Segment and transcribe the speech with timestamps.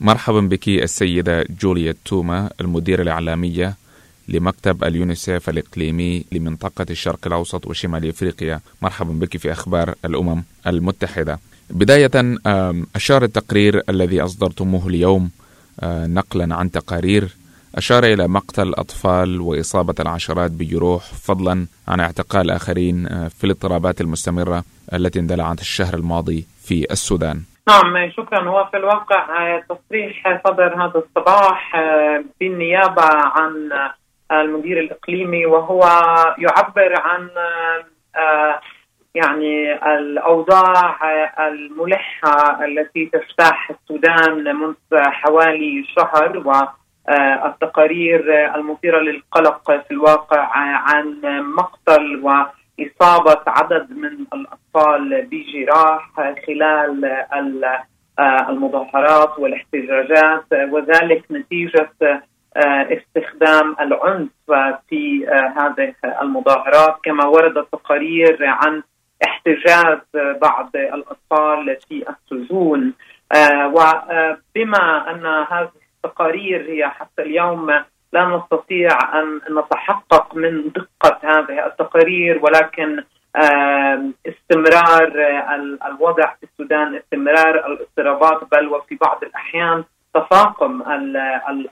[0.00, 3.76] مرحبا بك السيدة جوليا توما المديرة الإعلامية
[4.28, 8.60] لمكتب اليونيسيف الإقليمي لمنطقة الشرق الأوسط وشمال إفريقيا.
[8.82, 11.38] مرحبا بك في أخبار الأمم المتحدة.
[11.70, 12.10] بداية
[12.96, 15.30] أشار التقرير الذي أصدرتموه اليوم
[15.80, 17.36] آه، نقلا عن تقارير
[17.74, 24.64] أشار إلى مقتل أطفال وإصابة العشرات بجروح فضلا عن اعتقال آخرين آه، في الاضطرابات المستمرة
[24.92, 27.42] التي اندلعت الشهر الماضي في السودان.
[27.68, 28.48] نعم شكرا.
[28.48, 31.76] هو في الواقع آه، تصريح صدر هذا الصباح
[32.40, 33.70] بالنيابة عن
[34.32, 35.80] المدير الإقليمي وهو
[36.38, 37.28] يعبر عن
[39.14, 40.96] يعني الأوضاع
[41.48, 46.42] الملحة التي تجتاح السودان منذ حوالي شهر
[47.08, 51.20] والتقارير المثيرة للقلق في الواقع عن
[51.56, 52.20] مقتل
[52.78, 56.10] واصابه عدد من الأطفال بجراح
[56.46, 57.24] خلال
[58.48, 61.90] المظاهرات والاحتجاجات وذلك نتيجة
[62.56, 64.30] استخدام العنف
[64.88, 66.96] في هذه المظاهرات.
[67.02, 68.82] كما وردت تقارير عن
[69.26, 69.98] احتجاز
[70.42, 72.94] بعض الأطفال في السجون.
[73.36, 75.70] آه، وبما أن هذه
[76.04, 77.70] التقارير هي حتى اليوم
[78.12, 83.02] لا نستطيع أن نتحقق من دقة هذه التقارير ولكن
[84.26, 85.12] استمرار
[85.86, 89.84] الوضع في السودان استمرار الاضطرابات بل وفي بعض الأحيان
[90.14, 90.82] تفاقم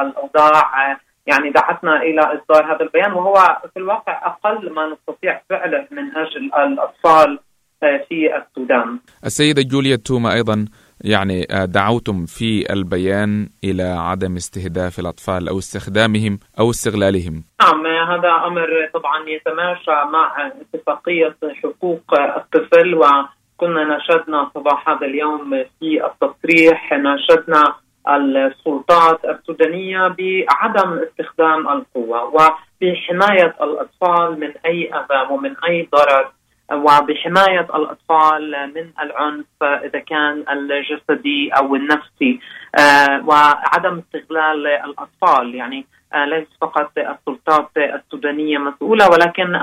[0.00, 3.34] الأوضاع يعني دعتنا إلى إصدار هذا البيان وهو
[3.74, 7.38] في الواقع أقل ما نستطيع فعله من أجل الأطفال
[7.82, 8.98] آه، في السودان.
[9.24, 10.64] السيدة جوليا توما أيضا
[11.00, 17.44] يعني آه، دعوتم في البيان إلى عدم استهداف الأطفال أو استخدامهم أو استغلالهم.
[17.62, 26.06] نعم هذا أمر طبعا يتماشى مع اتفاقية حقوق الطفل وكنا ناشدنا صباح هذا اليوم في
[26.06, 27.74] التصريح ناشدنا
[28.08, 36.32] السلطات السودانية بعدم استخدام القوة وبحمايه الأطفال من أي أذى ومن أي ضرر
[36.72, 42.40] وبحماية الأطفال من العنف إذا كان الجسدي أو النفسي.
[42.78, 45.54] آه، وعدم استغلال الأطفال.
[45.54, 49.56] يعني آه، ليس فقط السلطات السودانية مسؤولة ولكن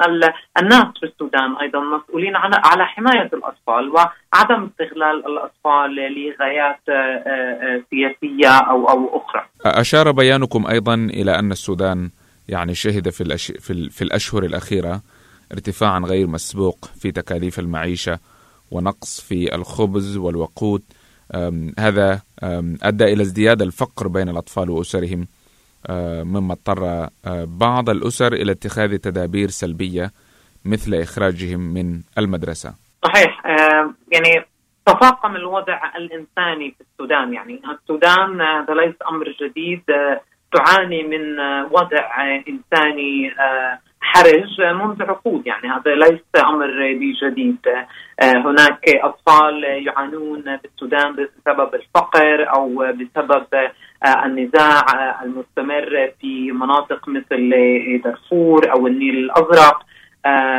[0.61, 3.89] الناس في السودان أيضا مسؤولين على حماية الأطفال.
[3.89, 9.45] وعدم استغلال الأطفال لغايات آه، سياسية أو أو أخرى.
[9.65, 12.09] أشار بيانكم أيضا إلى أن السودان
[12.49, 13.23] يعني شهد في
[13.89, 15.01] في الأشهر الأخيرة
[15.51, 18.19] ارتفاعا غير مسبوق في تكاليف المعيشة
[18.71, 20.81] ونقص في الخبز والوقود.
[21.79, 22.21] هذا
[22.83, 25.27] أدى إلى ازدياد الفقر بين الأطفال وأسرهم.
[26.23, 27.09] مما اضطر
[27.45, 30.11] بعض الأسر إلى اتخاذ تدابير سلبية
[30.65, 32.73] مثل إخراجهم من المدرسة.
[33.05, 33.43] صحيح.
[34.13, 34.45] يعني
[34.85, 37.33] تفاقم الوضع الإنساني في السودان.
[37.33, 39.83] يعني السودان هذا ليس أمر جديد.
[40.53, 41.39] تعاني من
[41.71, 42.07] وضع
[42.47, 43.31] إنساني
[44.07, 45.47] حرج منذ عقود.
[45.47, 47.57] يعني هذا ليس أمر بجديد
[48.23, 53.45] هناك أطفال يعانون بالسودان بسبب الفقر أو بسبب
[54.25, 54.85] النزاع
[55.23, 57.51] المستمر في مناطق مثل
[58.03, 59.85] دارفور أو النيل الأزرق.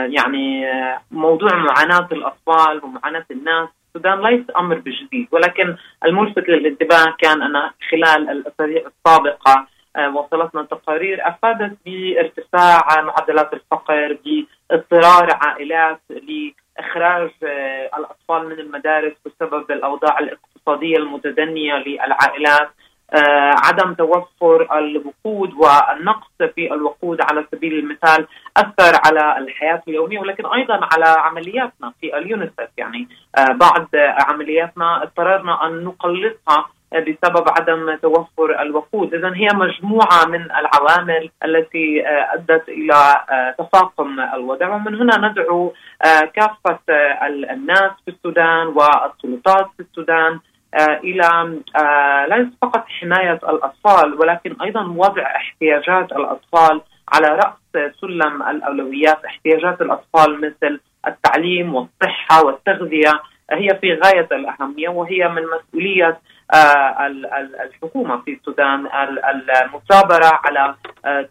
[0.08, 0.66] يعني
[1.10, 5.28] موضوع معاناة الأطفال ومعاناة الناس السودان ليس أمر بجديد.
[5.32, 14.18] ولكن الملفت للانتباه كان أن خلال الأسابيع السابقة آه، وصلتنا تقارير أفادت بارتفاع معدلات الفقر
[14.70, 22.70] باضطرار عائلات لإخراج آه، الأطفال من المدارس بسبب الأوضاع الاقتصادية المتدنية للعائلات.
[23.64, 28.26] عدم توفر الوقود والنقص في الوقود على سبيل المثال
[28.56, 35.84] أثر على الحياة اليومية ولكن أيضا على عملياتنا في اليونيسف يعني بعض عملياتنا اضطررنا أن
[35.84, 39.14] نقلصها بسبب عدم توفر الوقود.
[39.14, 44.74] اذا هي مجموعة من العوامل التي آه، أدت إلى آه، تفاقم الوضع.
[44.74, 45.72] ومن هنا ندعو
[46.04, 46.78] آه، كافة
[47.50, 50.40] الناس في السودان والسلطات في السودان
[50.74, 51.58] إلى
[52.28, 56.80] ليس فقط حماية الأطفال ولكن أيضا وضع احتياجات الأطفال
[57.12, 63.20] على رأس سلم الأولويات احتياجات الأطفال مثل التعليم والصحة والتغذية.
[63.50, 66.18] هي في غاية الأهمية وهي من مسؤولية
[66.54, 67.06] آه،
[67.64, 68.88] الحكومة في السودان
[69.64, 70.74] المثابرة على آه،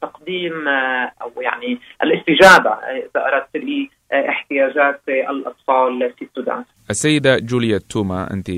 [0.02, 3.56] تقديم آه، أو يعني الاستجابة إذا أردت
[4.12, 6.64] لاحتياجات الأطفال في السودان.
[6.90, 8.52] السيدة جوليا توما أنت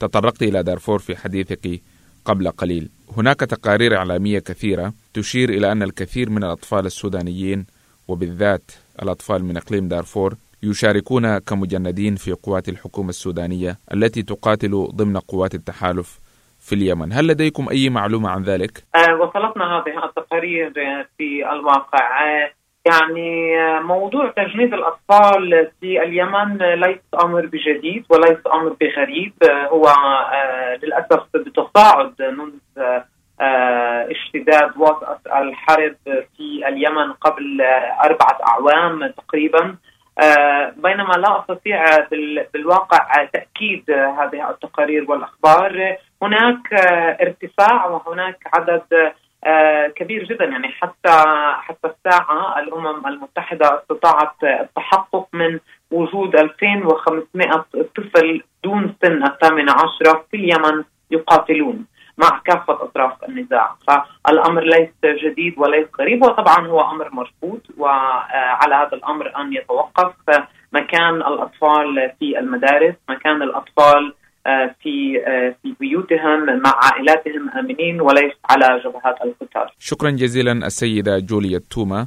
[0.00, 1.80] تطرقت إلى دارفور في حديثك
[2.24, 2.88] قبل قليل.
[3.16, 7.66] هناك تقارير إعلامية كثيرة تشير إلى أن الكثير من الأطفال السودانيين
[8.08, 8.70] وبالذات
[9.02, 16.18] الأطفال من إقليم دارفور يشاركون كمجندين في قوات الحكومة السودانية التي تقاتل ضمن قوات التحالف
[16.68, 17.12] في اليمن.
[17.12, 18.72] هل لديكم أي معلومة عن ذلك؟
[19.20, 20.72] وصلتنا هذه التقارير
[21.18, 22.10] في الواقع.
[22.86, 29.32] يعني موضوع تجنيد الأطفال في اليمن ليس أمر بجديد وليس أمر بغريب.
[29.72, 29.84] هو
[30.82, 33.00] للأسف بتصاعد منذ
[34.10, 35.96] اشتداد وطأة الحرب
[36.36, 37.60] في اليمن قبل
[38.04, 39.76] أربعة أعوام تقريبا.
[40.76, 41.84] بينما لا أستطيع
[42.54, 45.96] بالواقع تأكيد هذه التقارير والأخبار.
[46.22, 46.74] هناك
[47.20, 49.12] ارتفاع وهناك عدد
[49.46, 51.24] آه، كبير جدا يعني حتى
[51.56, 55.58] حتى الساعة الأمم المتحدة استطاعت التحقق من
[55.90, 57.64] وجود 2500
[57.96, 61.86] طفل دون سن الثامنة عشرة في اليمن يقاتلون.
[62.18, 64.90] مع كافة أطراف النزاع فالأمر ليس
[65.24, 70.14] جديد وليس غريب وطبعا هو أمر مرفوض وعلى هذا الأمر أن يتوقف
[70.72, 74.14] مكان الأطفال في المدارس مكان الأطفال
[74.46, 79.68] آه، في آه، في بيوتهم مع عائلاتهم آمنين وليس على جبهات القتال.
[79.78, 82.06] شكرا جزيلا السيدة جوليا توما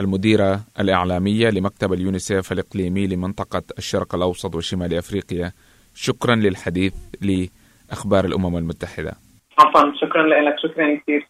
[0.00, 5.52] المديرة الإعلامية لمكتب اليونيسيف الإقليمي لمنطقة الشرق الأوسط وشمال أفريقيا.
[5.94, 9.25] شكرا للحديث لأخبار الأمم المتحدة.
[9.58, 11.26] عفوا شكرا لك شكرا كثير.